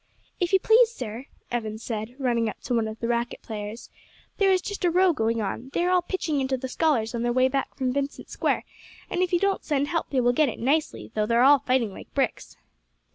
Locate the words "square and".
8.27-9.21